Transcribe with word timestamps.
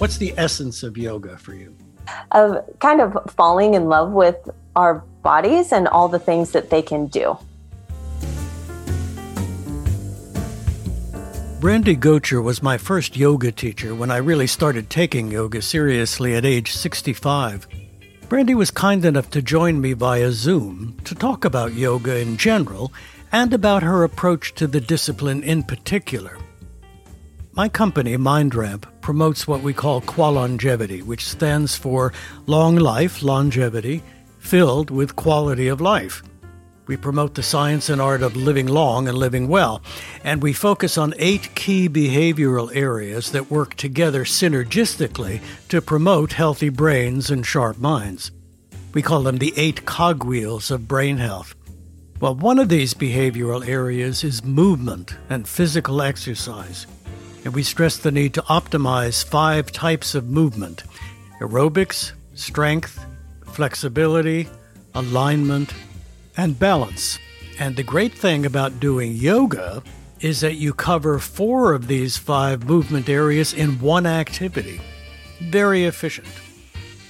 What's 0.00 0.16
the 0.16 0.32
essence 0.38 0.82
of 0.82 0.96
yoga 0.96 1.36
for 1.36 1.52
you? 1.52 1.76
Of 2.32 2.64
kind 2.78 3.02
of 3.02 3.18
falling 3.36 3.74
in 3.74 3.90
love 3.90 4.12
with 4.12 4.48
our 4.74 5.04
bodies 5.22 5.72
and 5.72 5.86
all 5.88 6.08
the 6.08 6.18
things 6.18 6.52
that 6.52 6.70
they 6.70 6.80
can 6.80 7.06
do. 7.08 7.36
Brandy 11.60 11.94
Gocher 11.94 12.42
was 12.42 12.62
my 12.62 12.78
first 12.78 13.14
yoga 13.14 13.52
teacher 13.52 13.94
when 13.94 14.10
I 14.10 14.16
really 14.16 14.46
started 14.46 14.88
taking 14.88 15.30
yoga 15.30 15.60
seriously 15.60 16.34
at 16.34 16.46
age 16.46 16.72
65. 16.72 17.68
Brandy 18.30 18.54
was 18.54 18.70
kind 18.70 19.04
enough 19.04 19.28
to 19.32 19.42
join 19.42 19.82
me 19.82 19.92
via 19.92 20.32
Zoom 20.32 20.96
to 21.04 21.14
talk 21.14 21.44
about 21.44 21.74
yoga 21.74 22.18
in 22.18 22.38
general 22.38 22.90
and 23.32 23.52
about 23.52 23.82
her 23.82 24.02
approach 24.02 24.54
to 24.54 24.66
the 24.66 24.80
discipline 24.80 25.42
in 25.42 25.62
particular. 25.62 26.38
My 27.52 27.68
company, 27.68 28.16
MindRamp, 28.16 28.86
promotes 29.10 29.48
what 29.48 29.60
we 29.60 29.74
call 29.74 30.00
Qualongevity, 30.00 31.02
which 31.02 31.26
stands 31.26 31.74
for 31.74 32.12
long 32.46 32.76
life, 32.76 33.24
longevity, 33.24 34.04
filled 34.38 34.88
with 34.88 35.16
quality 35.16 35.66
of 35.66 35.80
life. 35.80 36.22
We 36.86 36.96
promote 36.96 37.34
the 37.34 37.42
science 37.42 37.88
and 37.88 38.00
art 38.00 38.22
of 38.22 38.36
living 38.36 38.68
long 38.68 39.08
and 39.08 39.18
living 39.18 39.48
well, 39.48 39.82
and 40.22 40.40
we 40.40 40.52
focus 40.52 40.96
on 40.96 41.14
eight 41.18 41.52
key 41.56 41.88
behavioral 41.88 42.70
areas 42.72 43.32
that 43.32 43.50
work 43.50 43.74
together 43.74 44.24
synergistically 44.24 45.40
to 45.70 45.82
promote 45.82 46.34
healthy 46.34 46.68
brains 46.68 47.32
and 47.32 47.44
sharp 47.44 47.78
minds. 47.78 48.30
We 48.94 49.02
call 49.02 49.24
them 49.24 49.38
the 49.38 49.52
eight 49.56 49.86
cogwheels 49.86 50.70
of 50.70 50.86
brain 50.86 51.16
health. 51.16 51.56
Well, 52.20 52.36
one 52.36 52.60
of 52.60 52.68
these 52.68 52.94
behavioral 52.94 53.66
areas 53.66 54.22
is 54.22 54.44
movement 54.44 55.16
and 55.28 55.48
physical 55.48 56.00
exercise. 56.00 56.86
And 57.44 57.54
we 57.54 57.62
stress 57.62 57.96
the 57.96 58.12
need 58.12 58.34
to 58.34 58.42
optimize 58.42 59.24
five 59.24 59.72
types 59.72 60.14
of 60.14 60.28
movement 60.28 60.84
aerobics, 61.40 62.12
strength, 62.34 63.04
flexibility, 63.46 64.48
alignment, 64.94 65.72
and 66.36 66.58
balance. 66.58 67.18
And 67.58 67.76
the 67.76 67.82
great 67.82 68.12
thing 68.12 68.46
about 68.46 68.80
doing 68.80 69.12
yoga 69.12 69.82
is 70.20 70.40
that 70.40 70.56
you 70.56 70.74
cover 70.74 71.18
four 71.18 71.72
of 71.72 71.86
these 71.86 72.16
five 72.16 72.64
movement 72.64 73.08
areas 73.08 73.54
in 73.54 73.80
one 73.80 74.06
activity. 74.06 74.80
Very 75.40 75.84
efficient. 75.84 76.28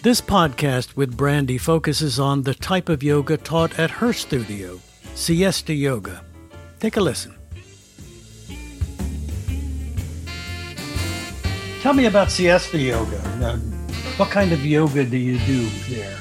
This 0.02 0.20
podcast 0.20 0.96
with 0.96 1.16
Brandy 1.16 1.58
focuses 1.58 2.18
on 2.18 2.42
the 2.42 2.54
type 2.54 2.88
of 2.88 3.02
yoga 3.02 3.36
taught 3.36 3.78
at 3.78 3.90
her 3.90 4.12
studio, 4.12 4.80
Siesta 5.14 5.74
Yoga. 5.74 6.24
Take 6.78 6.96
a 6.96 7.00
listen. 7.00 7.39
Tell 11.80 11.94
me 11.94 12.04
about 12.04 12.30
Siesta 12.30 12.76
Yoga. 12.76 13.16
What 14.18 14.28
kind 14.28 14.52
of 14.52 14.66
yoga 14.66 15.02
do 15.02 15.16
you 15.16 15.38
do 15.38 15.66
there? 15.88 16.18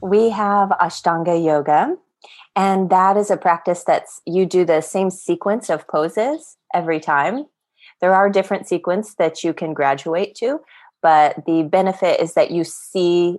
We 0.00 0.30
have 0.30 0.68
Ashtanga 0.68 1.44
Yoga, 1.44 1.96
and 2.54 2.90
that 2.90 3.16
is 3.16 3.32
a 3.32 3.36
practice 3.36 3.82
that's 3.82 4.22
you 4.26 4.46
do 4.46 4.64
the 4.64 4.82
same 4.82 5.10
sequence 5.10 5.68
of 5.68 5.88
poses 5.88 6.56
every 6.72 7.00
time. 7.00 7.46
There 8.00 8.14
are 8.14 8.30
different 8.30 8.68
sequences 8.68 9.16
that 9.16 9.42
you 9.42 9.52
can 9.52 9.74
graduate 9.74 10.36
to, 10.36 10.60
but 11.02 11.44
the 11.44 11.64
benefit 11.64 12.20
is 12.20 12.34
that 12.34 12.52
you 12.52 12.62
see 12.62 13.38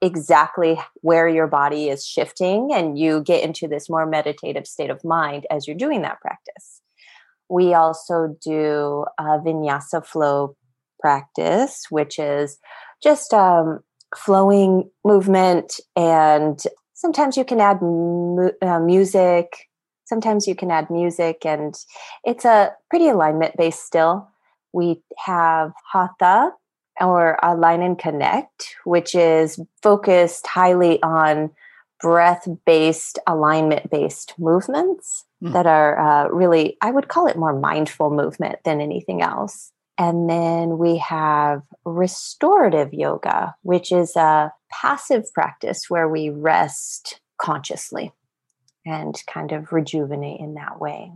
exactly 0.00 0.76
where 1.02 1.28
your 1.28 1.46
body 1.46 1.88
is 1.88 2.04
shifting 2.04 2.70
and 2.74 2.98
you 2.98 3.22
get 3.22 3.44
into 3.44 3.68
this 3.68 3.88
more 3.88 4.06
meditative 4.06 4.66
state 4.66 4.90
of 4.90 5.04
mind 5.04 5.46
as 5.52 5.68
you're 5.68 5.76
doing 5.76 6.02
that 6.02 6.20
practice. 6.20 6.81
We 7.52 7.74
also 7.74 8.34
do 8.42 9.04
a 9.18 9.38
vinyasa 9.38 10.06
flow 10.06 10.56
practice, 10.98 11.84
which 11.90 12.18
is 12.18 12.58
just 13.02 13.34
um, 13.34 13.80
flowing 14.16 14.88
movement. 15.04 15.78
And 15.94 16.58
sometimes 16.94 17.36
you 17.36 17.44
can 17.44 17.60
add 17.60 17.82
mu- 17.82 18.56
uh, 18.62 18.80
music. 18.80 19.68
Sometimes 20.06 20.46
you 20.46 20.54
can 20.54 20.70
add 20.70 20.88
music, 20.90 21.44
and 21.44 21.74
it's 22.24 22.46
a 22.46 22.72
pretty 22.88 23.08
alignment 23.08 23.54
based 23.58 23.84
still. 23.84 24.28
We 24.72 25.02
have 25.26 25.72
hatha 25.92 26.52
or 27.00 27.38
Align 27.42 27.82
and 27.82 27.98
Connect, 27.98 28.76
which 28.84 29.14
is 29.14 29.60
focused 29.82 30.46
highly 30.46 31.02
on 31.02 31.50
breath 32.02 32.46
based, 32.66 33.18
alignment 33.26 33.90
based 33.90 34.34
movements 34.38 35.24
mm. 35.42 35.52
that 35.52 35.66
are 35.66 35.98
uh, 35.98 36.28
really, 36.28 36.76
I 36.82 36.90
would 36.90 37.08
call 37.08 37.26
it 37.26 37.38
more 37.38 37.58
mindful 37.58 38.10
movement 38.10 38.58
than 38.64 38.80
anything 38.80 39.22
else. 39.22 39.72
And 39.98 40.28
then 40.28 40.78
we 40.78 40.98
have 40.98 41.62
restorative 41.84 42.92
yoga, 42.92 43.54
which 43.62 43.92
is 43.92 44.16
a 44.16 44.52
passive 44.70 45.24
practice 45.32 45.84
where 45.88 46.08
we 46.08 46.28
rest 46.28 47.20
consciously 47.40 48.12
and 48.84 49.22
kind 49.32 49.52
of 49.52 49.72
rejuvenate 49.72 50.40
in 50.40 50.54
that 50.54 50.80
way. 50.80 51.12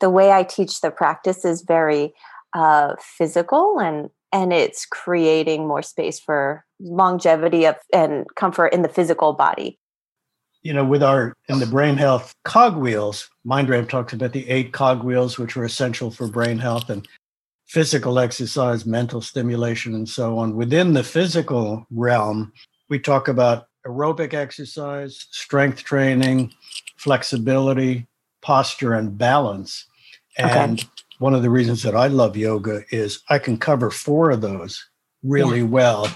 The 0.00 0.10
way 0.10 0.30
I 0.30 0.44
teach 0.44 0.80
the 0.80 0.90
practice 0.90 1.44
is 1.44 1.62
very 1.62 2.14
uh, 2.54 2.94
physical 3.00 3.80
and 3.80 4.10
and 4.32 4.52
it's 4.52 4.86
creating 4.86 5.66
more 5.66 5.82
space 5.82 6.20
for 6.20 6.64
longevity 6.78 7.64
of 7.66 7.74
and 7.92 8.26
comfort 8.36 8.68
in 8.68 8.82
the 8.82 8.88
physical 8.88 9.32
body 9.32 9.79
you 10.62 10.72
know, 10.72 10.84
with 10.84 11.02
our 11.02 11.34
in 11.48 11.58
the 11.58 11.66
brain 11.66 11.96
health 11.96 12.34
cogwheels, 12.44 13.30
MindRamp 13.46 13.88
talks 13.88 14.12
about 14.12 14.32
the 14.32 14.48
eight 14.48 14.72
cogwheels, 14.72 15.38
which 15.38 15.56
are 15.56 15.64
essential 15.64 16.10
for 16.10 16.28
brain 16.28 16.58
health 16.58 16.90
and 16.90 17.06
physical 17.66 18.18
exercise, 18.18 18.84
mental 18.84 19.20
stimulation, 19.20 19.94
and 19.94 20.08
so 20.08 20.38
on. 20.38 20.56
Within 20.56 20.92
the 20.92 21.04
physical 21.04 21.86
realm, 21.90 22.52
we 22.88 22.98
talk 22.98 23.28
about 23.28 23.68
aerobic 23.86 24.34
exercise, 24.34 25.26
strength 25.30 25.82
training, 25.84 26.52
flexibility, 26.96 28.06
posture, 28.42 28.94
and 28.94 29.16
balance. 29.16 29.86
And 30.36 30.80
okay. 30.80 30.88
one 31.18 31.34
of 31.34 31.42
the 31.42 31.50
reasons 31.50 31.82
that 31.84 31.96
I 31.96 32.08
love 32.08 32.36
yoga 32.36 32.84
is 32.90 33.22
I 33.28 33.38
can 33.38 33.56
cover 33.56 33.90
four 33.90 34.30
of 34.30 34.40
those 34.40 34.84
really 35.22 35.58
yeah. 35.58 35.64
well 35.64 36.08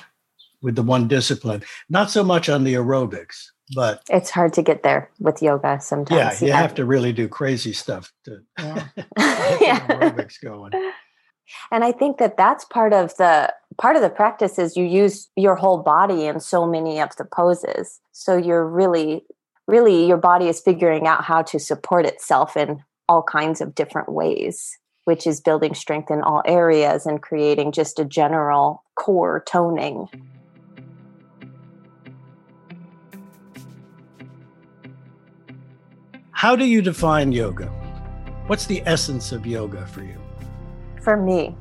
with 0.60 0.76
the 0.76 0.82
one 0.82 1.08
discipline. 1.08 1.62
Not 1.88 2.10
so 2.10 2.24
much 2.24 2.48
on 2.48 2.64
the 2.64 2.74
aerobics 2.74 3.50
but 3.74 4.02
it's 4.10 4.30
hard 4.30 4.52
to 4.54 4.62
get 4.62 4.82
there 4.82 5.10
with 5.18 5.42
yoga 5.42 5.80
sometimes. 5.80 6.42
Yeah, 6.42 6.46
you, 6.46 6.52
have, 6.52 6.74
to 6.74 6.84
really 6.84 7.12
do 7.12 7.28
crazy 7.28 7.72
stuff 7.72 8.12
to 8.24 8.40
yeah. 8.58 8.88
get 9.16 9.88
aerobics 9.88 10.40
going. 10.42 10.72
And 11.70 11.84
I 11.84 11.92
think 11.92 12.18
that 12.18 12.36
that's 12.36 12.64
part 12.64 12.92
of 12.92 13.16
the 13.16 13.52
part 13.78 13.96
of 13.96 14.02
the 14.02 14.10
practice 14.10 14.58
is 14.58 14.76
you 14.76 14.84
use 14.84 15.28
your 15.36 15.56
whole 15.56 15.78
body 15.78 16.26
in 16.26 16.40
so 16.40 16.66
many 16.66 17.00
of 17.00 17.16
the 17.16 17.24
poses. 17.24 18.00
So 18.12 18.36
you're 18.36 18.66
really 18.66 19.24
really 19.66 20.06
your 20.06 20.16
body 20.16 20.48
is 20.48 20.60
figuring 20.60 21.06
out 21.06 21.24
how 21.24 21.42
to 21.42 21.58
support 21.58 22.06
itself 22.06 22.56
in 22.56 22.82
all 23.08 23.22
kinds 23.22 23.60
of 23.60 23.74
different 23.74 24.10
ways, 24.10 24.78
which 25.04 25.26
is 25.26 25.40
building 25.40 25.74
strength 25.74 26.10
in 26.10 26.22
all 26.22 26.42
areas 26.46 27.06
and 27.06 27.22
creating 27.22 27.72
just 27.72 27.98
a 27.98 28.04
general 28.04 28.82
core 28.96 29.42
toning. 29.46 30.08
Mm-hmm. 30.12 30.33
How 36.34 36.56
do 36.56 36.66
you 36.66 36.82
define 36.82 37.30
yoga? 37.30 37.66
What's 38.48 38.66
the 38.66 38.82
essence 38.86 39.30
of 39.30 39.46
yoga 39.46 39.86
for 39.86 40.02
you? 40.02 40.20
For 41.00 41.16
me, 41.16 41.54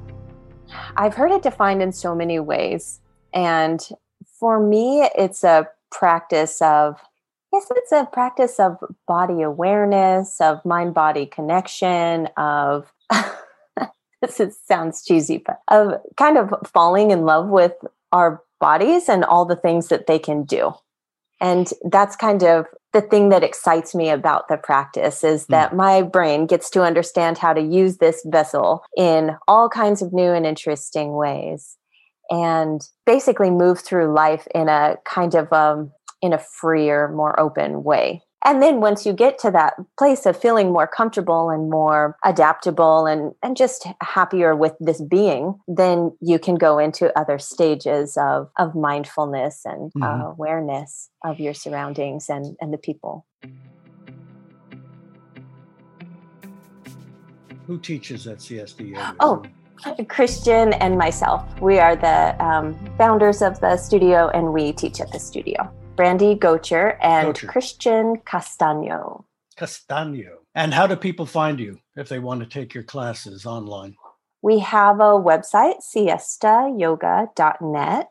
I've 0.98 1.14
heard 1.14 1.32
it 1.32 1.44
defined 1.44 1.84
in 1.84 1.92
so 1.92 2.16
many 2.16 2.40
ways. 2.40 3.00
And 3.36 3.88
for 4.40 4.60
me, 4.60 5.08
it's 5.16 5.44
a 5.44 5.70
practice 5.92 6.60
of, 6.60 7.00
yes, 7.54 7.68
it's 7.76 7.92
a 7.92 8.10
practice 8.12 8.60
of 8.60 8.78
body 9.08 9.44
awareness, 9.44 10.42
of 10.42 10.66
mind 10.66 10.96
body 10.96 11.28
connection, 11.28 12.28
of, 12.36 12.92
this 14.24 14.40
is, 14.40 14.58
sounds 14.66 15.06
cheesy, 15.06 15.38
but 15.38 15.62
of 15.68 16.02
kind 16.18 16.38
of 16.38 16.52
falling 16.66 17.12
in 17.12 17.26
love 17.26 17.48
with 17.48 17.74
our 18.12 18.42
bodies 18.60 19.08
and 19.08 19.24
all 19.24 19.46
the 19.46 19.56
things 19.56 19.90
that 19.90 20.08
they 20.08 20.18
can 20.18 20.44
do. 20.44 20.74
And 21.44 21.68
that's 21.92 22.16
kind 22.16 22.42
of 22.44 22.68
the 22.94 23.02
thing 23.02 23.28
that 23.30 23.44
excites 23.44 23.94
me 23.94 24.10
about 24.10 24.48
the 24.48 24.56
practice 24.56 25.26
is 25.26 25.48
that 25.48 25.72
mm. 25.72 25.76
my 25.76 26.02
brain 26.02 26.48
gets 26.48 26.70
to 26.70 26.84
understand 26.84 27.38
how 27.38 27.52
to 27.52 27.62
use 27.62 27.98
this 27.98 28.26
vessel 28.26 28.82
in 28.96 29.36
all 29.46 29.68
kinds 29.68 30.02
of 30.02 30.14
new 30.14 30.32
and 30.32 30.46
interesting 30.46 31.14
ways 31.14 31.78
and 32.30 32.82
basically 33.06 33.52
move 33.52 33.80
through 33.80 34.14
life 34.14 34.48
in 34.56 34.70
a 34.70 34.96
kind 35.06 35.36
of 35.36 35.52
um, 35.52 35.92
in 36.22 36.32
a 36.32 36.40
freer 36.40 37.10
more 37.10 37.38
open 37.38 37.84
way 37.84 38.22
and 38.46 38.62
then 38.62 38.82
once 38.82 39.06
you 39.06 39.14
get 39.14 39.40
to 39.40 39.52
that 39.52 39.76
place 39.98 40.26
of 40.26 40.40
feeling 40.40 40.74
more 40.74 40.88
comfortable 40.88 41.50
and 41.50 41.70
more 41.70 42.18
adaptable 42.26 43.06
and, 43.06 43.34
and 43.42 43.56
just 43.56 43.88
happier 44.02 44.56
with 44.56 44.74
this 44.80 45.02
being, 45.02 45.60
then 45.68 46.16
you 46.20 46.40
can 46.40 46.56
go 46.56 46.78
into 46.78 47.18
other 47.18 47.40
stages 47.40 48.18
of, 48.18 48.50
of 48.60 48.76
mindfulness 48.76 49.62
and 49.66 49.92
mm-hmm. 49.94 50.04
uh, 50.04 50.32
awareness 50.32 51.10
of 51.24 51.40
your 51.40 51.54
surroundings 51.54 52.30
and, 52.30 52.58
and 52.60 52.74
the 52.74 52.78
people. 52.78 53.26
Who 57.66 57.80
teaches 57.80 58.28
at 58.28 58.42
Siesta? 58.42 59.16
Oh, 59.22 59.42
Christian 60.10 60.74
and 60.74 60.98
myself. 60.98 61.46
We 61.62 61.80
are 61.80 61.96
the 61.96 62.36
um, 62.44 62.78
founders 62.98 63.42
of 63.42 63.60
the 63.62 63.78
studio 63.78 64.30
and 64.34 64.52
we 64.52 64.74
teach 64.74 65.00
at 65.00 65.12
the 65.14 65.20
studio. 65.20 65.72
Brandy 65.96 66.36
Gocher 66.36 66.98
and 67.02 67.36
Gocher. 67.36 67.48
Christian 67.48 68.18
Castaño. 68.18 69.24
Castaño. 69.58 70.38
And 70.56 70.74
how 70.74 70.88
do 70.88 70.96
people 70.96 71.28
find 71.28 71.60
you 71.60 71.78
if 71.96 72.10
they 72.10 72.18
want 72.18 72.40
to 72.42 72.48
take 72.48 72.74
your 72.74 72.84
classes 72.84 73.46
online? 73.46 73.96
We 74.42 74.58
have 74.60 75.00
a 75.00 75.14
website, 75.14 75.84
siestayoga.net, 75.96 78.08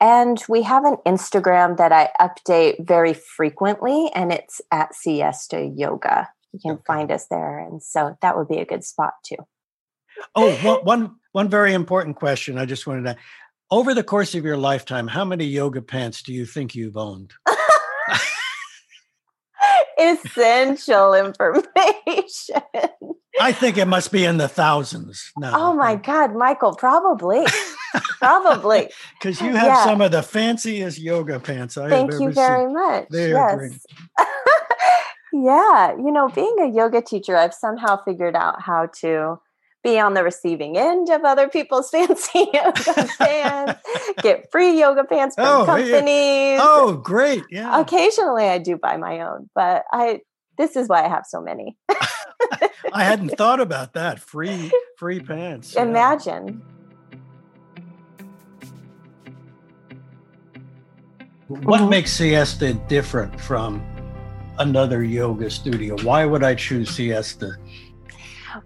and 0.00 0.42
we 0.48 0.62
have 0.62 0.84
an 0.84 0.96
Instagram 1.04 1.76
that 1.76 1.92
I 1.92 2.10
update 2.20 2.86
very 2.86 3.12
frequently, 3.12 4.10
and 4.14 4.32
it's 4.32 4.60
at 4.70 4.94
siesta 4.94 5.72
yoga. 5.76 6.28
You 6.52 6.60
can 6.60 6.70
okay. 6.72 6.82
find 6.86 7.10
us 7.10 7.26
there, 7.26 7.58
and 7.58 7.82
so 7.82 8.16
that 8.22 8.38
would 8.38 8.48
be 8.48 8.58
a 8.58 8.64
good 8.64 8.84
spot 8.84 9.14
too. 9.24 9.36
Oh, 10.34 10.52
one, 10.62 10.84
one, 10.84 11.16
one 11.32 11.48
very 11.48 11.72
important 11.74 12.16
question. 12.16 12.56
I 12.56 12.66
just 12.66 12.86
wanted 12.86 13.02
to. 13.04 13.16
Over 13.72 13.94
the 13.94 14.02
course 14.02 14.34
of 14.34 14.44
your 14.44 14.56
lifetime, 14.56 15.06
how 15.06 15.24
many 15.24 15.44
yoga 15.44 15.80
pants 15.80 16.22
do 16.22 16.32
you 16.32 16.44
think 16.44 16.74
you've 16.74 16.96
owned? 16.96 17.32
Essential 19.98 21.14
information. 21.14 22.62
I 23.40 23.52
think 23.52 23.78
it 23.78 23.86
must 23.86 24.10
be 24.10 24.24
in 24.24 24.38
the 24.38 24.48
thousands 24.48 25.30
now. 25.38 25.52
Oh 25.54 25.74
my 25.74 25.94
God, 25.94 26.34
Michael, 26.34 26.74
probably. 26.74 27.46
probably. 28.18 28.88
Because 29.18 29.40
you 29.40 29.52
have 29.52 29.66
yeah. 29.66 29.84
some 29.84 30.00
of 30.00 30.10
the 30.10 30.22
fanciest 30.22 30.98
yoga 30.98 31.38
pants 31.38 31.78
I 31.78 31.90
Thank 31.90 32.12
have 32.12 32.20
you 32.20 32.32
very 32.32 32.64
seen. 32.64 32.74
much. 32.74 33.06
They 33.10 33.30
yes. 33.30 33.86
yeah. 35.32 35.96
You 35.96 36.10
know, 36.10 36.28
being 36.28 36.56
a 36.60 36.74
yoga 36.74 37.02
teacher, 37.02 37.36
I've 37.36 37.54
somehow 37.54 38.02
figured 38.04 38.34
out 38.34 38.60
how 38.60 38.88
to 39.00 39.38
be 39.82 39.98
on 39.98 40.14
the 40.14 40.22
receiving 40.22 40.76
end 40.76 41.08
of 41.08 41.24
other 41.24 41.48
people's 41.48 41.90
fancy 41.92 42.46
yoga 42.52 43.08
pants, 43.18 43.82
get 44.22 44.50
free 44.50 44.78
yoga 44.78 45.04
pants 45.04 45.34
from 45.34 45.62
oh, 45.62 45.64
companies. 45.66 46.04
Yeah. 46.04 46.58
Oh, 46.60 47.00
great. 47.02 47.44
Yeah. 47.50 47.80
Occasionally 47.80 48.44
I 48.44 48.58
do 48.58 48.76
buy 48.76 48.96
my 48.96 49.20
own, 49.20 49.48
but 49.54 49.84
I 49.92 50.20
this 50.58 50.76
is 50.76 50.88
why 50.88 51.04
I 51.04 51.08
have 51.08 51.24
so 51.26 51.40
many. 51.40 51.78
I 52.92 53.04
hadn't 53.04 53.30
thought 53.38 53.60
about 53.60 53.94
that. 53.94 54.20
Free 54.20 54.70
free 54.98 55.20
pants. 55.20 55.74
Imagine. 55.74 56.62
What 61.48 61.80
mm-hmm. 61.80 61.90
makes 61.90 62.12
Siesta 62.12 62.74
different 62.74 63.40
from 63.40 63.82
another 64.58 65.02
yoga 65.02 65.50
studio? 65.50 65.96
Why 66.02 66.24
would 66.24 66.44
I 66.44 66.54
choose 66.54 66.90
Siesta? 66.90 67.56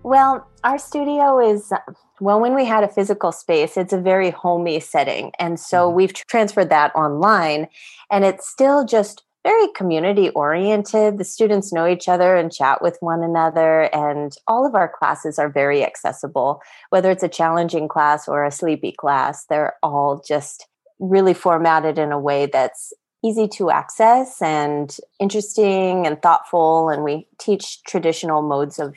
Well, 0.03 0.47
our 0.65 0.79
studio 0.79 1.39
is 1.39 1.73
well 2.21 2.41
when 2.41 2.55
we 2.55 2.65
had 2.65 2.83
a 2.83 2.89
physical 2.89 3.31
space 3.31 3.77
it's 3.77 3.93
a 3.93 4.01
very 4.01 4.31
homey 4.31 4.81
setting. 4.81 5.31
And 5.39 5.61
so 5.61 5.87
mm-hmm. 5.87 5.97
we've 5.97 6.15
transferred 6.15 6.71
that 6.71 6.95
online 6.97 7.69
and 8.11 8.25
it's 8.25 8.49
still 8.49 8.85
just 8.85 9.23
very 9.45 9.69
community 9.77 10.31
oriented. 10.31 11.19
The 11.19 11.25
students 11.25 11.71
know 11.71 11.87
each 11.87 12.09
other 12.09 12.35
and 12.35 12.51
chat 12.51 12.81
with 12.81 12.97
one 13.01 13.23
another 13.23 13.95
and 13.95 14.35
all 14.47 14.67
of 14.67 14.75
our 14.75 14.89
classes 14.89 15.39
are 15.39 15.51
very 15.51 15.85
accessible. 15.85 16.63
Whether 16.89 17.11
it's 17.11 17.23
a 17.23 17.29
challenging 17.29 17.87
class 17.87 18.27
or 18.27 18.45
a 18.45 18.51
sleepy 18.51 18.93
class 18.93 19.45
they're 19.47 19.75
all 19.83 20.23
just 20.27 20.67
really 20.99 21.35
formatted 21.35 21.99
in 21.99 22.11
a 22.11 22.19
way 22.19 22.47
that's 22.47 22.95
easy 23.25 23.49
to 23.49 23.71
access 23.71 24.43
and 24.43 24.99
interesting 25.19 26.07
and 26.07 26.21
thoughtful 26.21 26.91
and 26.91 27.03
we 27.03 27.27
teach 27.39 27.83
traditional 27.85 28.43
modes 28.43 28.79
of 28.79 28.95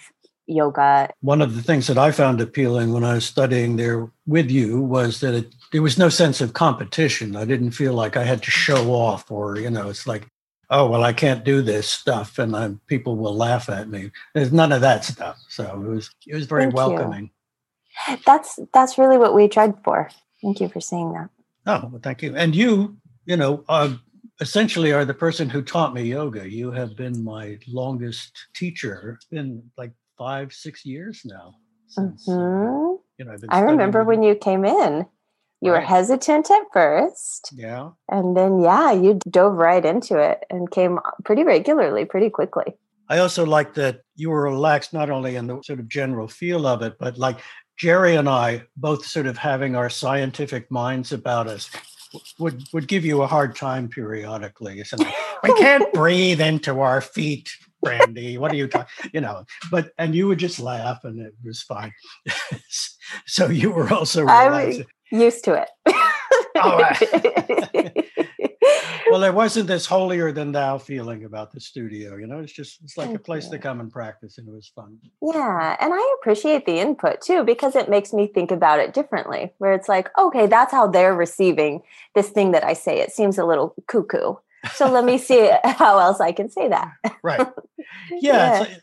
yoga. 0.48 1.10
One 1.22 1.42
of 1.42 1.56
the 1.56 1.62
things 1.62 1.88
that 1.88 1.98
I 1.98 2.12
found 2.12 2.42
appealing 2.42 2.94
when 2.94 3.04
I 3.04 3.16
was 3.16 3.26
studying 3.26 3.76
there 3.76 4.10
with 4.26 4.50
you 4.50 4.82
was 4.82 5.20
that 5.20 5.34
it, 5.34 5.54
there 5.72 5.82
was 5.82 5.98
no 5.98 6.10
sense 6.10 6.42
of 6.42 6.54
competition. 6.54 7.36
I 7.36 7.46
didn't 7.46 7.72
feel 7.72 7.94
like 7.94 8.18
I 8.18 8.24
had 8.24 8.42
to 8.44 8.52
show 8.52 8.94
off 8.94 9.30
or, 9.30 9.58
you 9.58 9.70
know, 9.70 9.90
it's 9.90 10.08
like, 10.08 10.28
oh, 10.70 10.90
well, 10.90 11.04
I 11.04 11.14
can't 11.14 11.46
do 11.46 11.62
this 11.62 11.90
stuff 11.90 12.40
and 12.40 12.56
I, 12.56 12.72
people 12.88 13.16
will 13.18 13.36
laugh 13.36 13.70
at 13.70 13.90
me. 13.90 14.12
There's 14.34 14.52
none 14.52 14.72
of 14.72 14.82
that 14.82 15.06
stuff. 15.06 15.38
So 15.50 15.64
it 15.64 15.88
was, 15.88 16.10
it 16.26 16.36
was 16.36 16.46
very 16.46 16.64
Thank 16.64 16.76
welcoming. 16.76 17.30
You. 18.08 18.18
That's, 18.26 18.60
that's 18.74 18.98
really 18.98 19.18
what 19.18 19.34
we 19.34 19.48
tried 19.48 19.76
for. 19.84 20.10
Thank 20.42 20.62
you 20.62 20.70
for 20.70 20.82
saying 20.82 21.14
that. 21.14 21.30
Oh, 21.66 21.90
well, 21.92 22.02
thank 22.02 22.22
you. 22.22 22.36
And 22.36 22.56
you, 22.56 22.98
you 23.26 23.38
know, 23.38 23.64
uh, 23.68 23.96
essentially 24.40 24.94
are 24.94 25.06
the 25.06 25.14
person 25.14 25.50
who 25.50 25.62
taught 25.62 25.94
me 25.94 26.04
yoga. 26.04 26.50
You 26.50 26.72
have 26.72 26.96
been 26.96 27.24
my 27.24 27.58
longest 27.68 28.38
teacher, 28.54 29.20
been 29.32 29.64
like 29.78 29.92
five, 30.18 30.54
six 30.54 30.86
years 30.86 31.22
now. 31.26 31.56
Since, 31.88 32.28
mm-hmm. 32.28 32.96
you 33.18 33.26
know, 33.26 33.38
i 33.50 33.62
remember 33.62 34.04
when 34.04 34.24
you 34.24 34.36
came 34.36 34.66
in. 34.66 35.06
You 35.60 35.72
right. 35.72 35.80
were 35.80 35.86
hesitant 35.86 36.52
at 36.52 36.64
first. 36.72 37.52
Yeah. 37.56 37.90
And 38.10 38.38
then, 38.38 38.60
yeah, 38.60 38.92
you 38.92 39.20
dove 39.28 39.54
right 39.54 39.84
into 39.84 40.20
it 40.20 40.44
and 40.52 40.70
came 40.70 41.00
pretty 41.26 41.44
regularly, 41.44 42.06
pretty 42.06 42.30
quickly. 42.30 42.76
I 43.10 43.20
also 43.20 43.44
like 43.46 43.74
that 43.74 44.02
you 44.16 44.30
were 44.30 44.44
relaxed 44.44 44.94
not 44.94 45.10
only 45.10 45.36
in 45.36 45.48
the 45.48 45.62
sort 45.64 45.80
of 45.80 45.88
general 45.88 46.28
feel 46.28 46.68
of 46.68 46.84
it, 46.84 47.00
but 47.00 47.18
like 47.18 47.40
Jerry 47.78 48.16
and 48.16 48.30
I 48.30 48.64
both 48.76 49.06
sort 49.06 49.26
of 49.26 49.38
having 49.38 49.76
our 49.76 49.90
scientific 49.90 50.70
minds 50.70 51.12
about 51.12 51.48
us 51.48 51.70
would 52.40 52.64
would 52.74 52.88
give 52.88 53.06
you 53.06 53.22
a 53.22 53.28
hard 53.28 53.56
time 53.56 53.88
periodically. 53.88 54.84
So 54.84 54.98
we 55.44 55.54
can't 55.58 55.92
breathe 55.94 56.42
into 56.42 56.82
our 56.82 57.02
feet 57.02 57.52
brandy 57.82 58.38
what 58.38 58.52
are 58.52 58.56
you 58.56 58.68
talking 58.68 59.10
you 59.14 59.22
know 59.22 59.44
but 59.72 59.92
and 59.98 60.16
you 60.16 60.28
would 60.28 60.40
just 60.40 60.60
laugh 60.60 61.04
and 61.04 61.20
it 61.20 61.34
was 61.44 61.62
fine. 61.62 61.92
So 63.26 63.48
you 63.48 63.72
were 63.72 63.92
also 63.94 64.26
I'm 64.28 64.84
used 65.12 65.46
to 65.46 65.54
it. 65.54 65.70
Well 69.10 69.22
there 69.22 69.32
wasn't 69.32 69.68
this 69.68 69.86
holier 69.86 70.34
than 70.34 70.52
thou 70.52 70.78
feeling 70.78 71.24
about 71.24 71.54
the 71.54 71.62
studio 71.62 72.18
you 72.18 72.28
know 72.28 72.40
it's 72.40 72.52
just 72.52 72.82
it's 72.84 72.98
like 72.98 73.08
Thank 73.08 73.20
a 73.20 73.24
place 73.24 73.46
you. 73.46 73.52
to 73.52 73.60
come 73.60 73.80
and 73.80 73.90
practice 73.90 74.38
and 74.38 74.46
it 74.48 74.54
was 74.54 74.70
fun. 74.76 74.98
Yeah 75.22 75.78
and 75.80 75.94
i 75.94 76.16
appreciate 76.20 76.66
the 76.66 76.80
input 76.80 77.22
too 77.22 77.46
because 77.46 77.78
it 77.78 77.90
makes 77.90 78.12
me 78.12 78.28
think 78.28 78.52
about 78.52 78.80
it 78.80 78.94
differently 78.94 79.54
where 79.60 79.72
it's 79.72 79.88
like 79.88 80.10
okay 80.18 80.48
that's 80.48 80.74
how 80.74 80.88
they're 80.88 81.16
receiving 81.16 81.82
this 82.16 82.30
thing 82.30 82.52
that 82.52 82.66
i 82.66 82.74
say. 82.74 83.00
It 83.00 83.12
seems 83.12 83.38
a 83.38 83.46
little 83.46 83.74
cuckoo 83.88 84.36
so 84.74 84.92
let 84.92 85.06
me 85.06 85.18
see 85.18 85.52
how 85.64 86.00
else 86.00 86.20
I 86.20 86.32
can 86.32 86.50
say 86.50 86.68
that. 86.70 86.92
right. 87.24 87.48
Yeah. 88.10 88.62
yeah. 88.62 88.76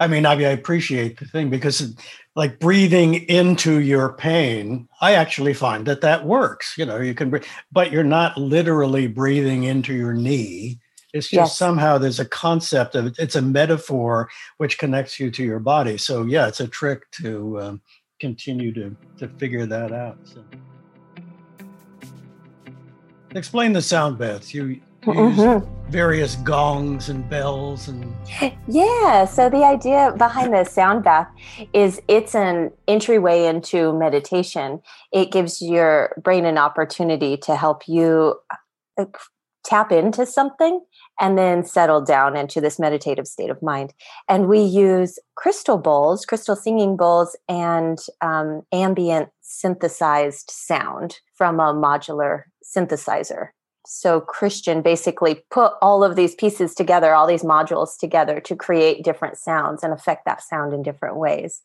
I 0.00 0.06
mean, 0.06 0.24
I, 0.24 0.32
I 0.32 0.50
appreciate 0.50 1.18
the 1.18 1.24
thing 1.24 1.50
because, 1.50 1.96
like 2.36 2.60
breathing 2.60 3.14
into 3.14 3.80
your 3.80 4.12
pain, 4.12 4.88
I 5.00 5.14
actually 5.14 5.54
find 5.54 5.86
that 5.86 6.00
that 6.02 6.24
works. 6.24 6.74
You 6.78 6.86
know, 6.86 6.98
you 7.00 7.14
can, 7.14 7.30
breathe, 7.30 7.44
but 7.72 7.90
you're 7.90 8.04
not 8.04 8.36
literally 8.38 9.08
breathing 9.08 9.64
into 9.64 9.94
your 9.94 10.12
knee. 10.12 10.78
It's 11.12 11.26
just 11.26 11.32
yes. 11.32 11.56
somehow 11.56 11.98
there's 11.98 12.20
a 12.20 12.24
concept 12.24 12.94
of 12.94 13.18
it's 13.18 13.34
a 13.34 13.42
metaphor 13.42 14.28
which 14.58 14.78
connects 14.78 15.18
you 15.18 15.30
to 15.32 15.42
your 15.42 15.58
body. 15.58 15.96
So 15.98 16.24
yeah, 16.24 16.46
it's 16.46 16.60
a 16.60 16.68
trick 16.68 17.10
to 17.22 17.60
um, 17.60 17.82
continue 18.20 18.72
to 18.74 18.96
to 19.18 19.28
figure 19.28 19.66
that 19.66 19.90
out. 19.92 20.18
So. 20.24 20.44
Explain 23.34 23.72
the 23.72 23.82
sound 23.82 24.18
baths. 24.18 24.54
You 24.54 24.80
mm-hmm. 25.02 25.90
various 25.90 26.36
gongs 26.36 27.08
and 27.08 27.28
bells 27.28 27.88
and 27.88 28.14
yeah 28.68 29.24
so 29.24 29.48
the 29.48 29.64
idea 29.64 30.14
behind 30.18 30.52
the 30.52 30.64
sound 30.64 31.02
bath 31.04 31.28
is 31.72 32.00
it's 32.08 32.34
an 32.34 32.70
entryway 32.86 33.46
into 33.46 33.92
meditation 33.98 34.80
it 35.12 35.32
gives 35.32 35.62
your 35.62 36.14
brain 36.22 36.44
an 36.44 36.58
opportunity 36.58 37.36
to 37.36 37.56
help 37.56 37.86
you 37.88 38.34
uh, 38.98 39.04
tap 39.64 39.92
into 39.92 40.24
something 40.24 40.80
and 41.20 41.36
then 41.36 41.64
settle 41.64 42.00
down 42.00 42.36
into 42.36 42.60
this 42.60 42.78
meditative 42.78 43.26
state 43.26 43.50
of 43.50 43.62
mind. 43.62 43.92
And 44.28 44.48
we 44.48 44.60
use 44.60 45.18
crystal 45.34 45.76
bowls, 45.76 46.24
crystal 46.24 46.56
singing 46.56 46.96
bowls, 46.96 47.36
and 47.48 47.98
um, 48.22 48.62
ambient 48.72 49.28
synthesized 49.42 50.50
sound 50.50 51.18
from 51.34 51.60
a 51.60 51.74
modular 51.74 52.44
synthesizer 52.64 53.48
so 53.88 54.20
Christian 54.20 54.82
basically 54.82 55.42
put 55.50 55.72
all 55.80 56.04
of 56.04 56.14
these 56.14 56.34
pieces 56.34 56.74
together, 56.74 57.14
all 57.14 57.26
these 57.26 57.42
modules 57.42 57.98
together 57.98 58.38
to 58.40 58.54
create 58.54 59.02
different 59.02 59.38
sounds 59.38 59.82
and 59.82 59.94
affect 59.94 60.26
that 60.26 60.42
sound 60.42 60.74
in 60.74 60.82
different 60.82 61.16
ways. 61.16 61.62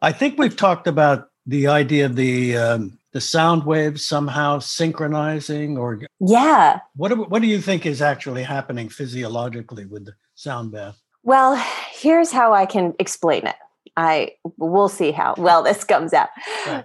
I 0.00 0.12
think 0.12 0.38
we've 0.38 0.56
talked 0.56 0.86
about 0.86 1.28
the 1.44 1.66
idea 1.66 2.06
of 2.06 2.16
the 2.16 2.56
um, 2.56 2.98
the 3.12 3.20
sound 3.20 3.64
waves 3.64 4.04
somehow 4.04 4.60
synchronizing, 4.60 5.76
or 5.76 6.00
yeah. 6.20 6.80
What 6.96 7.08
do, 7.08 7.16
what 7.24 7.42
do 7.42 7.48
you 7.48 7.60
think 7.60 7.84
is 7.84 8.00
actually 8.00 8.44
happening 8.44 8.88
physiologically 8.88 9.84
with 9.84 10.06
the 10.06 10.14
sound 10.36 10.72
bath? 10.72 10.98
Well, 11.22 11.62
here's 11.92 12.32
how 12.32 12.54
I 12.54 12.64
can 12.64 12.94
explain 12.98 13.46
it. 13.46 13.56
I 13.96 14.32
we'll 14.56 14.88
see 14.88 15.10
how 15.10 15.34
well 15.36 15.62
this 15.62 15.84
comes 15.84 16.14
out. 16.14 16.28
Right 16.66 16.84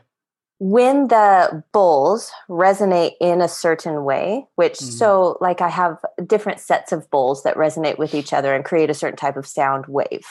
when 0.65 1.09
the 1.09 1.61
bowls 1.73 2.31
resonate 2.49 3.15
in 3.19 3.41
a 3.41 3.49
certain 3.49 4.05
way, 4.05 4.47
which 4.55 4.75
mm-hmm. 4.75 4.91
so 4.91 5.37
like 5.41 5.59
I 5.59 5.67
have 5.67 5.97
different 6.25 6.61
sets 6.61 6.93
of 6.93 7.09
bowls 7.11 7.43
that 7.43 7.57
resonate 7.57 7.99
with 7.99 8.15
each 8.15 8.31
other 8.31 8.55
and 8.55 8.63
create 8.63 8.89
a 8.89 8.93
certain 8.93 9.17
type 9.17 9.35
of 9.35 9.45
sound 9.45 9.87
wave. 9.89 10.25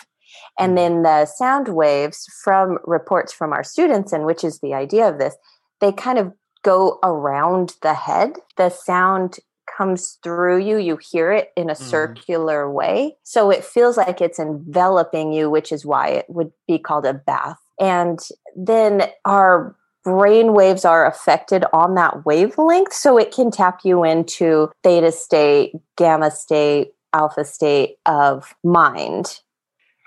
And 0.58 0.78
then 0.78 1.02
the 1.02 1.26
sound 1.26 1.68
waves 1.68 2.26
from 2.42 2.78
reports 2.84 3.30
from 3.30 3.52
our 3.52 3.62
students, 3.62 4.10
and 4.10 4.24
which 4.24 4.42
is 4.42 4.60
the 4.60 4.72
idea 4.72 5.06
of 5.06 5.18
this, 5.18 5.36
they 5.82 5.92
kind 5.92 6.18
of 6.18 6.32
go 6.62 6.98
around 7.04 7.74
the 7.82 7.92
head. 7.92 8.32
The 8.56 8.70
sound 8.70 9.36
comes 9.76 10.18
through 10.22 10.64
you, 10.64 10.78
you 10.78 10.98
hear 11.10 11.30
it 11.30 11.50
in 11.58 11.68
a 11.68 11.74
mm. 11.74 11.76
circular 11.76 12.72
way. 12.72 13.18
So 13.22 13.50
it 13.50 13.66
feels 13.66 13.98
like 13.98 14.22
it's 14.22 14.38
enveloping 14.38 15.34
you, 15.34 15.50
which 15.50 15.72
is 15.72 15.84
why 15.84 16.08
it 16.08 16.24
would 16.30 16.52
be 16.66 16.78
called 16.78 17.04
a 17.04 17.12
bath. 17.12 17.58
And 17.78 18.18
then 18.56 19.10
our 19.26 19.76
brain 20.04 20.54
waves 20.54 20.84
are 20.84 21.06
affected 21.06 21.64
on 21.72 21.94
that 21.94 22.24
wavelength. 22.24 22.92
So 22.92 23.18
it 23.18 23.32
can 23.32 23.50
tap 23.50 23.80
you 23.84 24.04
into 24.04 24.70
theta 24.82 25.12
state, 25.12 25.74
gamma 25.96 26.30
state, 26.30 26.92
alpha 27.12 27.44
state 27.44 27.96
of 28.06 28.54
mind. 28.64 29.40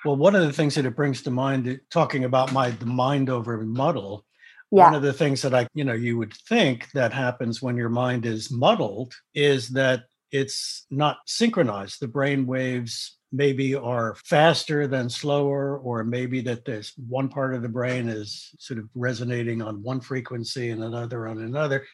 Well, 0.04 0.16
one 0.16 0.36
of 0.36 0.44
the 0.44 0.54
things 0.54 0.76
that 0.76 0.86
it 0.86 0.96
brings 0.96 1.24
to 1.24 1.32
mind, 1.32 1.80
talking 1.90 2.26
about 2.26 2.54
my 2.54 2.70
the 2.72 2.86
mind 2.86 3.30
over 3.30 3.58
muddle, 3.58 4.26
yeah. 4.72 4.86
one 4.86 4.96
of 4.96 5.02
the 5.02 5.14
things 5.14 5.42
that 5.42 5.54
I, 5.54 5.68
you 5.74 5.84
know, 5.84 5.94
you 5.94 6.18
would 6.18 6.34
think 6.34 6.92
that 6.92 7.12
happens 7.12 7.62
when 7.62 7.76
your 7.76 7.90
mind 7.90 8.26
is 8.26 8.52
muddled 8.52 9.14
is 9.34 9.70
that 9.70 10.04
it's 10.32 10.86
not 10.92 11.18
synchronized. 11.26 12.00
The 12.00 12.08
brain 12.08 12.46
waves 12.46 13.18
maybe 13.36 13.76
are 13.76 14.16
faster 14.24 14.88
than 14.88 15.10
slower, 15.10 15.78
or 15.80 16.04
maybe 16.04 16.42
that 16.42 16.66
there's 16.66 16.94
one 17.08 17.30
part 17.30 17.54
of 17.54 17.62
the 17.62 17.70
brain 17.70 18.08
is 18.08 18.52
sort 18.60 18.80
of 18.80 18.90
resonating 18.96 19.62
on 19.62 19.84
one 19.84 20.00
frequency 20.00 20.70
and 20.70 20.84
another 20.84 21.28
on 21.28 21.40
another 21.40 21.86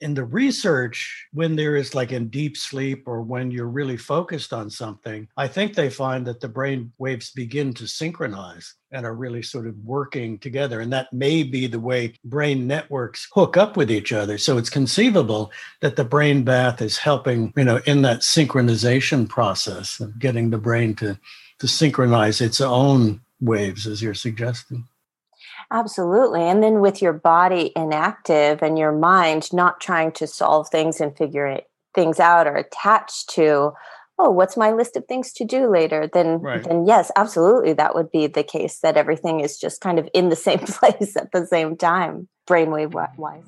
in 0.00 0.14
the 0.14 0.24
research, 0.24 1.26
when 1.32 1.56
there 1.56 1.76
is 1.76 1.94
like 1.94 2.12
in 2.12 2.28
deep 2.28 2.56
sleep 2.56 3.04
or 3.06 3.22
when 3.22 3.50
you're 3.50 3.66
really 3.66 3.96
focused 3.96 4.52
on 4.52 4.70
something, 4.70 5.28
I 5.36 5.48
think 5.48 5.74
they 5.74 5.90
find 5.90 6.26
that 6.26 6.40
the 6.40 6.48
brain 6.48 6.92
waves 6.98 7.30
begin 7.32 7.74
to 7.74 7.86
synchronize 7.88 8.74
and 8.92 9.04
are 9.04 9.14
really 9.14 9.42
sort 9.42 9.66
of 9.66 9.76
working 9.84 10.38
together. 10.38 10.80
And 10.80 10.92
that 10.92 11.12
may 11.12 11.42
be 11.42 11.66
the 11.66 11.80
way 11.80 12.14
brain 12.24 12.66
networks 12.66 13.28
hook 13.32 13.56
up 13.56 13.76
with 13.76 13.90
each 13.90 14.12
other. 14.12 14.38
So 14.38 14.56
it's 14.56 14.70
conceivable 14.70 15.52
that 15.80 15.96
the 15.96 16.04
brain 16.04 16.44
bath 16.44 16.80
is 16.80 16.98
helping, 16.98 17.52
you 17.56 17.64
know, 17.64 17.80
in 17.86 18.02
that 18.02 18.20
synchronization 18.20 19.28
process 19.28 20.00
of 20.00 20.18
getting 20.18 20.50
the 20.50 20.58
brain 20.58 20.94
to, 20.96 21.18
to 21.58 21.68
synchronize 21.68 22.40
its 22.40 22.60
own 22.60 23.20
waves, 23.40 23.86
as 23.86 24.02
you're 24.02 24.14
suggesting. 24.14 24.86
Absolutely. 25.70 26.42
And 26.42 26.62
then 26.62 26.80
with 26.80 27.02
your 27.02 27.12
body 27.12 27.72
inactive 27.76 28.62
and 28.62 28.78
your 28.78 28.92
mind 28.92 29.52
not 29.52 29.80
trying 29.80 30.12
to 30.12 30.26
solve 30.26 30.68
things 30.68 31.00
and 31.00 31.16
figure 31.16 31.46
it, 31.46 31.68
things 31.94 32.20
out 32.20 32.46
or 32.46 32.56
attached 32.56 33.30
to, 33.30 33.72
oh, 34.18 34.30
what's 34.30 34.56
my 34.56 34.72
list 34.72 34.96
of 34.96 35.04
things 35.06 35.32
to 35.34 35.44
do 35.44 35.70
later? 35.70 36.08
Then, 36.12 36.40
right. 36.40 36.62
then 36.62 36.86
yes, 36.86 37.10
absolutely, 37.16 37.72
that 37.74 37.94
would 37.94 38.10
be 38.10 38.26
the 38.26 38.42
case 38.42 38.80
that 38.80 38.96
everything 38.96 39.40
is 39.40 39.58
just 39.58 39.80
kind 39.80 39.98
of 39.98 40.08
in 40.14 40.28
the 40.28 40.36
same 40.48 40.60
place 40.60 41.16
at 41.16 41.32
the 41.32 41.46
same 41.46 41.76
time, 41.76 42.28
brainwave 42.46 42.92
wise. 43.16 43.44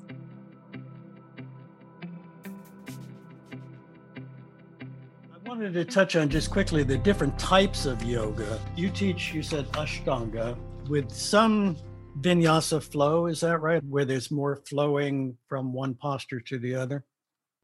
I 5.33 5.49
wanted 5.49 5.73
to 5.73 5.83
touch 5.83 6.15
on 6.15 6.29
just 6.29 6.49
quickly 6.49 6.83
the 6.83 6.97
different 6.97 7.37
types 7.37 7.85
of 7.85 8.01
yoga. 8.03 8.59
You 8.77 8.89
teach, 8.89 9.33
you 9.33 9.43
said 9.43 9.69
Ashtanga, 9.73 10.55
with 10.87 11.11
some 11.11 11.75
vinyasa 12.19 12.83
flow. 12.83 13.25
Is 13.27 13.41
that 13.41 13.59
right? 13.59 13.83
Where 13.83 14.05
there's 14.05 14.31
more 14.31 14.57
flowing 14.67 15.37
from 15.47 15.73
one 15.73 15.95
posture 15.95 16.39
to 16.41 16.59
the 16.59 16.75
other? 16.75 17.05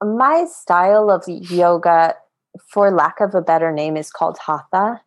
My 0.03 0.45
style 0.45 1.09
of 1.09 1.23
yoga, 1.27 2.15
for 2.71 2.91
lack 2.91 3.19
of 3.19 3.35
a 3.35 3.41
better 3.41 3.71
name, 3.71 3.97
is 3.97 4.11
called 4.11 4.37
hatha. 4.45 5.01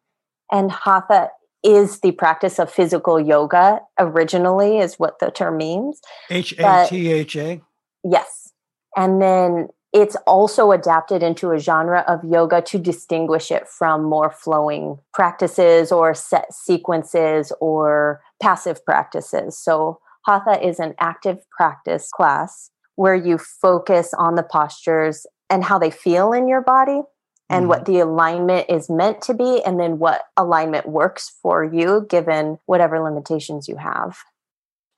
And 0.52 0.70
hatha 0.73 1.30
is 1.62 2.00
the 2.00 2.12
practice 2.12 2.59
of 2.59 2.73
physical 2.73 3.20
yoga 3.20 3.80
originally, 3.99 4.78
is 4.78 4.99
what 4.99 5.18
the 5.18 5.30
term 5.30 5.59
means. 5.59 6.00
H 6.30 6.54
A 6.59 6.87
T 6.88 7.11
H 7.11 7.37
A? 7.37 7.61
Yes. 8.02 8.52
And 8.97 9.20
then 9.20 9.68
it's 9.92 10.16
also 10.26 10.73
adapted 10.73 11.23
into 11.23 11.50
a 11.50 11.59
genre 11.59 12.04
of 12.06 12.25
yoga 12.25 12.62
to 12.62 12.78
distinguish 12.78 13.50
it 13.50 13.68
from 13.68 14.04
more 14.04 14.30
flowing 14.30 14.99
practices 15.12 15.92
or 15.92 16.14
set 16.14 16.52
sequences 16.52 17.52
or 17.61 18.20
passive 18.40 18.85
practices. 18.85 19.59
So, 19.59 20.00
Hatha 20.26 20.64
is 20.64 20.78
an 20.78 20.94
active 20.99 21.38
practice 21.50 22.11
class 22.12 22.70
where 22.97 23.14
you 23.14 23.38
focus 23.38 24.12
on 24.18 24.35
the 24.35 24.42
postures 24.42 25.26
and 25.49 25.64
how 25.64 25.78
they 25.78 25.90
feel 25.90 26.32
in 26.32 26.47
your 26.47 26.61
body 26.61 27.00
and 27.49 27.62
mm-hmm. 27.62 27.68
what 27.68 27.85
the 27.87 27.99
alignment 27.99 28.66
is 28.68 28.88
meant 28.88 29.23
to 29.23 29.35
be, 29.35 29.62
and 29.64 29.80
then 29.80 29.99
what 29.99 30.26
alignment 30.37 30.88
works 30.88 31.32
for 31.42 31.64
you 31.64 32.06
given 32.09 32.59
whatever 32.66 33.00
limitations 33.00 33.68
you 33.68 33.76
have. 33.76 34.18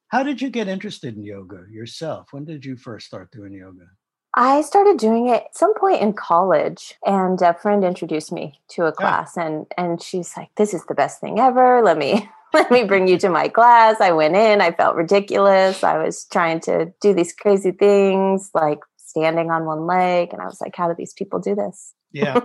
How 0.09 0.23
did 0.23 0.43
you 0.43 0.51
get 0.51 0.69
interested 0.69 1.17
in 1.17 1.25
yoga 1.25 1.65
yourself? 1.71 2.29
When 2.33 2.45
did 2.45 2.65
you 2.65 2.77
first 2.77 3.07
start 3.07 3.31
doing 3.31 3.55
yoga? 3.55 3.87
I 4.35 4.61
started 4.61 4.99
doing 4.99 5.29
it 5.29 5.45
at 5.45 5.57
some 5.57 5.75
point 5.75 6.03
in 6.03 6.13
college, 6.13 6.95
and 7.07 7.41
a 7.41 7.55
friend 7.55 7.85
introduced 7.85 8.33
me 8.33 8.61
to 8.71 8.85
a 8.85 8.93
class, 8.93 9.35
yeah. 9.37 9.47
and 9.47 9.67
and 9.77 10.03
she's 10.03 10.37
like, 10.37 10.51
"This 10.57 10.75
is 10.75 10.85
the 10.87 10.95
best 10.95 11.21
thing 11.21 11.39
ever. 11.39 11.83
Let 11.83 11.99
me 11.99 12.29
let 12.55 12.71
me 12.71 12.85
bring 12.85 13.09
you 13.09 13.19
to 13.19 13.29
my 13.29 13.49
class." 13.49 14.01
I 14.01 14.13
went 14.13 14.37
in. 14.37 14.61
I 14.61 14.73
felt 14.73 14.97
ridiculous. 14.97 15.83
I 15.83 16.03
was 16.03 16.27
trying 16.33 16.61
to 16.61 16.93
do 17.01 17.15
these 17.15 17.33
crazy 17.33 17.73
things, 17.73 18.51
like 18.55 18.81
standing 18.97 19.51
on 19.51 19.65
one 19.65 19.87
leg, 19.87 20.31
and 20.33 20.41
I 20.41 20.47
was 20.47 20.61
like, 20.61 20.75
"How 20.77 20.89
do 20.89 20.95
these 20.97 21.13
people 21.13 21.39
do 21.41 21.55
this?" 21.55 21.95
Yeah. 22.13 22.41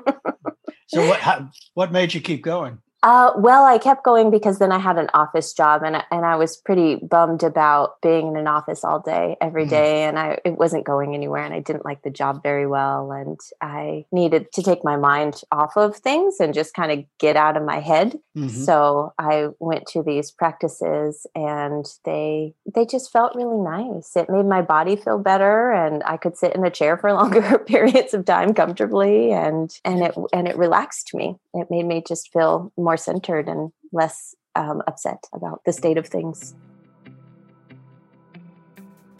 so 0.87 1.07
what 1.07 1.19
how, 1.19 1.49
what 1.73 1.91
made 1.91 2.13
you 2.13 2.21
keep 2.21 2.43
going? 2.43 2.79
Uh, 3.03 3.31
well, 3.37 3.63
I 3.63 3.77
kept 3.77 4.03
going 4.03 4.31
because 4.31 4.57
then 4.57 4.71
I 4.71 4.79
had 4.79 4.97
an 4.97 5.09
office 5.13 5.53
job, 5.53 5.83
and 5.83 6.03
and 6.09 6.25
I 6.25 6.35
was 6.35 6.57
pretty 6.57 6.95
bummed 6.95 7.43
about 7.43 8.01
being 8.01 8.27
in 8.27 8.37
an 8.37 8.47
office 8.47 8.83
all 8.83 8.99
day, 8.99 9.37
every 9.39 9.65
mm-hmm. 9.65 9.75
and 9.75 10.19
I 10.19 10.39
it 10.43 10.57
wasn't 10.57 10.85
going 10.85 11.13
anywhere, 11.13 11.43
and 11.43 11.53
I 11.53 11.59
didn't 11.59 11.85
like 11.85 12.01
the 12.01 12.09
job 12.09 12.41
very 12.41 12.65
well, 12.65 13.11
and 13.11 13.39
I 13.61 14.05
needed 14.11 14.51
to 14.53 14.63
take 14.63 14.83
my 14.83 14.97
mind 14.97 15.41
off 15.51 15.77
of 15.77 15.95
things 15.97 16.39
and 16.39 16.55
just 16.55 16.73
kind 16.73 16.91
of 16.91 17.05
get 17.19 17.35
out 17.35 17.55
of 17.55 17.63
my 17.63 17.79
head. 17.79 18.17
Mm-hmm. 18.35 18.49
So 18.49 19.13
I 19.19 19.49
went 19.59 19.85
to 19.93 20.01
these 20.01 20.31
practices, 20.31 21.27
and 21.35 21.85
they 22.03 22.55
they 22.73 22.87
just 22.87 23.11
felt 23.11 23.35
really 23.35 23.59
nice. 23.59 24.15
It 24.15 24.27
made 24.27 24.47
my 24.47 24.63
body 24.63 24.95
feel 24.95 25.19
better, 25.19 25.71
and 25.71 26.01
I 26.03 26.17
could 26.17 26.35
sit 26.35 26.55
in 26.55 26.65
a 26.65 26.71
chair 26.71 26.97
for 26.97 27.13
longer 27.21 27.59
periods 27.59 28.15
of 28.15 28.25
time 28.25 28.55
comfortably, 28.55 29.31
and 29.33 29.69
and 29.85 30.01
it 30.01 30.15
and 30.33 30.47
it 30.47 30.57
relaxed 30.57 31.13
me. 31.13 31.35
It 31.53 31.67
made 31.69 31.85
me 31.85 32.03
just 32.07 32.33
feel 32.33 32.71
more 32.87 32.95
centered 33.09 33.49
and 33.49 33.71
less 33.91 34.33
um, 34.55 34.81
upset 34.87 35.21
about 35.33 35.59
the 35.65 35.73
state 35.73 35.97
of 35.97 36.07
things. 36.07 36.55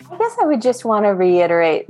I 0.09 0.17
guess 0.17 0.38
I 0.41 0.45
would 0.45 0.62
just 0.62 0.86
want 0.86 1.03
to 1.03 1.09
reiterate 1.09 1.86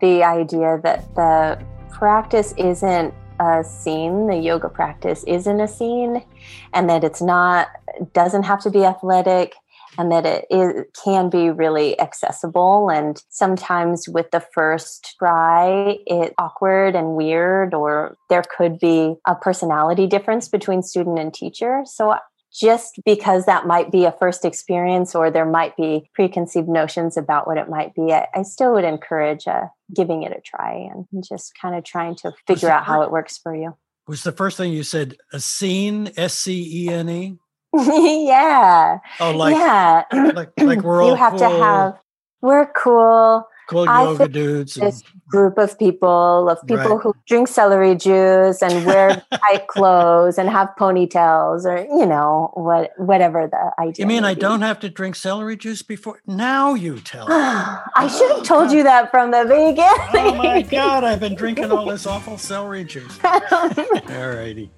the 0.00 0.24
idea 0.24 0.80
that 0.82 1.14
the 1.14 1.62
practice 1.90 2.54
isn't 2.56 3.12
a 3.38 3.62
scene, 3.62 4.28
the 4.28 4.36
yoga 4.36 4.70
practice 4.70 5.22
isn't 5.24 5.60
a 5.60 5.68
scene, 5.68 6.24
and 6.72 6.88
that 6.88 7.04
it's 7.04 7.20
not, 7.20 7.68
doesn't 8.14 8.44
have 8.44 8.62
to 8.62 8.70
be 8.70 8.86
athletic 8.86 9.54
and 9.98 10.10
that 10.12 10.26
it, 10.26 10.46
it 10.50 10.98
can 11.04 11.30
be 11.30 11.50
really 11.50 11.98
accessible. 12.00 12.90
And 12.90 13.22
sometimes 13.28 14.08
with 14.08 14.30
the 14.30 14.44
first 14.54 15.16
try, 15.18 15.98
it's 16.06 16.34
awkward 16.38 16.94
and 16.94 17.16
weird, 17.16 17.74
or 17.74 18.16
there 18.28 18.44
could 18.56 18.78
be 18.78 19.14
a 19.26 19.34
personality 19.34 20.06
difference 20.06 20.48
between 20.48 20.82
student 20.82 21.18
and 21.18 21.32
teacher. 21.32 21.82
So 21.84 22.16
just 22.52 23.00
because 23.04 23.46
that 23.46 23.66
might 23.66 23.92
be 23.92 24.04
a 24.04 24.12
first 24.12 24.44
experience 24.44 25.14
or 25.14 25.30
there 25.30 25.46
might 25.46 25.76
be 25.76 26.10
preconceived 26.14 26.68
notions 26.68 27.16
about 27.16 27.46
what 27.46 27.58
it 27.58 27.68
might 27.68 27.94
be, 27.94 28.12
I, 28.12 28.26
I 28.34 28.42
still 28.42 28.72
would 28.72 28.84
encourage 28.84 29.46
uh, 29.46 29.66
giving 29.94 30.24
it 30.24 30.32
a 30.32 30.40
try 30.40 30.90
and 30.92 31.06
just 31.22 31.52
kind 31.60 31.76
of 31.76 31.84
trying 31.84 32.16
to 32.16 32.32
figure 32.46 32.68
out 32.68 32.84
how 32.84 33.02
it 33.02 33.10
works 33.10 33.38
for 33.38 33.54
you. 33.54 33.76
Was 34.08 34.24
the 34.24 34.32
first 34.32 34.56
thing 34.56 34.72
you 34.72 34.82
said 34.82 35.16
a 35.32 35.38
scene, 35.38 36.10
S 36.16 36.34
C 36.34 36.86
E 36.86 36.88
N 36.88 37.08
E? 37.08 37.38
yeah. 37.74 38.98
Oh, 39.20 39.30
like 39.32 39.54
yeah, 39.54 40.04
like 40.34 40.50
like 40.58 40.82
we're 40.82 41.02
all. 41.02 41.10
You 41.10 41.14
have 41.14 41.32
cool. 41.32 41.38
to 41.38 41.48
have. 41.48 41.98
We're 42.42 42.72
cool. 42.72 43.46
Cool 43.68 43.84
yoga 43.84 44.26
dudes. 44.26 44.74
This 44.74 45.02
and, 45.02 45.22
group 45.30 45.56
of 45.56 45.78
people 45.78 46.50
of 46.50 46.58
people 46.66 46.96
right. 46.96 47.02
who 47.02 47.14
drink 47.28 47.46
celery 47.46 47.94
juice 47.94 48.60
and 48.62 48.84
wear 48.84 49.22
tight 49.32 49.68
clothes 49.68 50.38
and 50.38 50.48
have 50.50 50.70
ponytails 50.76 51.64
or 51.64 51.78
you 51.78 52.04
know 52.04 52.50
what 52.54 52.90
whatever 52.96 53.46
the 53.46 53.72
idea. 53.80 54.02
You 54.02 54.08
mean 54.08 54.24
I 54.24 54.34
be. 54.34 54.40
don't 54.40 54.62
have 54.62 54.80
to 54.80 54.90
drink 54.90 55.14
celery 55.14 55.56
juice 55.56 55.82
before? 55.82 56.20
Now 56.26 56.74
you 56.74 56.98
tell 56.98 57.28
me. 57.28 57.34
I 57.36 58.08
should 58.12 58.30
have 58.30 58.40
oh, 58.40 58.42
told 58.42 58.72
you 58.72 58.82
that 58.82 59.12
from 59.12 59.30
the 59.30 59.44
beginning. 59.44 59.78
oh 60.14 60.34
my 60.34 60.62
god! 60.62 61.04
I've 61.04 61.20
been 61.20 61.36
drinking 61.36 61.70
all 61.70 61.86
this 61.90 62.06
awful 62.06 62.38
celery 62.38 62.82
juice. 62.82 63.16
all 63.22 63.68
righty. 64.08 64.72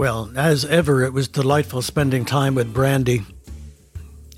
Well, 0.00 0.32
as 0.34 0.64
ever, 0.64 1.04
it 1.04 1.12
was 1.12 1.28
delightful 1.28 1.82
spending 1.82 2.24
time 2.24 2.54
with 2.54 2.72
Brandy. 2.72 3.20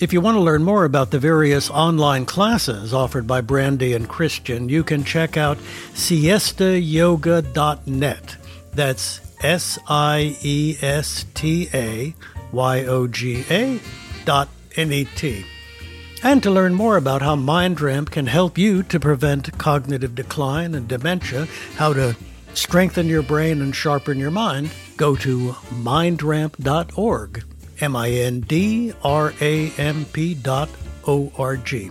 If 0.00 0.12
you 0.12 0.20
want 0.20 0.34
to 0.34 0.40
learn 0.40 0.64
more 0.64 0.84
about 0.84 1.12
the 1.12 1.20
various 1.20 1.70
online 1.70 2.26
classes 2.26 2.92
offered 2.92 3.28
by 3.28 3.42
Brandy 3.42 3.94
and 3.94 4.08
Christian, 4.08 4.68
you 4.68 4.82
can 4.82 5.04
check 5.04 5.36
out 5.36 5.58
siestayoga.net. 5.94 8.36
That's 8.72 9.20
S 9.40 9.78
I 9.86 10.36
E 10.42 10.76
S 10.82 11.26
T 11.32 11.68
A 11.72 12.12
Y 12.50 12.84
O 12.86 13.06
G 13.06 13.44
A 13.48 13.78
dot 14.24 14.48
N 14.74 14.92
E 14.92 15.04
T. 15.14 15.46
And 16.24 16.42
to 16.42 16.50
learn 16.50 16.74
more 16.74 16.96
about 16.96 17.22
how 17.22 17.36
MindRamp 17.36 18.10
can 18.10 18.26
help 18.26 18.58
you 18.58 18.82
to 18.82 18.98
prevent 18.98 19.56
cognitive 19.58 20.16
decline 20.16 20.74
and 20.74 20.88
dementia, 20.88 21.46
how 21.76 21.92
to 21.92 22.16
strengthen 22.54 23.06
your 23.06 23.22
brain 23.22 23.62
and 23.62 23.74
sharpen 23.74 24.18
your 24.18 24.30
mind, 24.30 24.70
go 24.96 25.16
to 25.16 25.52
mindramp.org. 25.82 27.44
M 27.80 27.96
I 27.96 28.10
N 28.10 28.40
D 28.40 28.92
R 29.02 29.32
A 29.40 29.70
M 29.72 30.04
P 30.06 30.34
dot 30.34 30.68
O 31.06 31.32
R 31.36 31.56
G. 31.56 31.90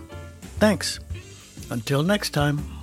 Thanks. 0.60 1.00
Until 1.70 2.03
next 2.03 2.30
time. 2.30 2.81